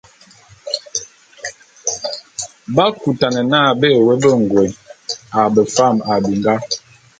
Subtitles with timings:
[2.75, 4.67] B'akutane n'a bé woé bengôé
[5.37, 6.55] a befam a binga.